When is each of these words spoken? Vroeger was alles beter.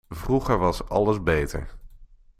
Vroeger 0.09 0.57
was 0.57 0.89
alles 0.89 1.23
beter. 1.23 1.69